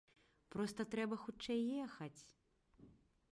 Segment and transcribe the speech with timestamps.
[0.53, 2.21] Проста трэба хутчэй ехаць!